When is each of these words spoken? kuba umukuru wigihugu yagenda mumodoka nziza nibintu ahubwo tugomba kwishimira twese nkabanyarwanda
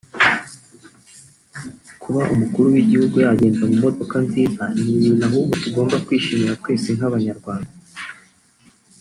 kuba 2.01 2.21
umukuru 2.33 2.67
wigihugu 2.75 3.15
yagenda 3.25 3.63
mumodoka 3.71 4.15
nziza 4.25 4.63
nibintu 4.73 5.23
ahubwo 5.27 5.53
tugomba 5.63 5.95
kwishimira 6.05 6.57
twese 6.59 6.87
nkabanyarwanda 6.97 7.71